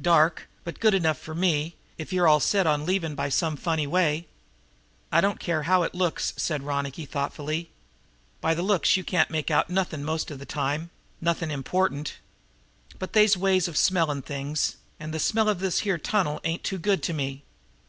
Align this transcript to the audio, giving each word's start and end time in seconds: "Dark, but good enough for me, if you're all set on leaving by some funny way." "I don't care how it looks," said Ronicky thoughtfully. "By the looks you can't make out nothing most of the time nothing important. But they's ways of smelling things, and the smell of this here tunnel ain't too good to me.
"Dark, 0.00 0.46
but 0.62 0.78
good 0.78 0.94
enough 0.94 1.18
for 1.18 1.34
me, 1.34 1.74
if 1.98 2.12
you're 2.12 2.28
all 2.28 2.38
set 2.38 2.68
on 2.68 2.86
leaving 2.86 3.16
by 3.16 3.28
some 3.28 3.56
funny 3.56 3.84
way." 3.84 4.28
"I 5.10 5.20
don't 5.20 5.40
care 5.40 5.64
how 5.64 5.82
it 5.82 5.92
looks," 5.92 6.32
said 6.36 6.62
Ronicky 6.62 7.04
thoughtfully. 7.04 7.68
"By 8.40 8.54
the 8.54 8.62
looks 8.62 8.96
you 8.96 9.02
can't 9.02 9.28
make 9.28 9.50
out 9.50 9.70
nothing 9.70 10.04
most 10.04 10.30
of 10.30 10.38
the 10.38 10.46
time 10.46 10.90
nothing 11.20 11.50
important. 11.50 12.18
But 13.00 13.12
they's 13.12 13.36
ways 13.36 13.66
of 13.66 13.76
smelling 13.76 14.22
things, 14.22 14.76
and 15.00 15.12
the 15.12 15.18
smell 15.18 15.48
of 15.48 15.58
this 15.58 15.80
here 15.80 15.98
tunnel 15.98 16.40
ain't 16.44 16.62
too 16.62 16.78
good 16.78 17.02
to 17.02 17.12
me. 17.12 17.42